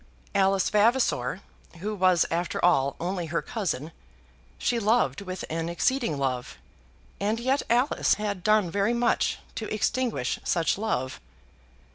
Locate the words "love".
6.17-6.57, 10.75-11.21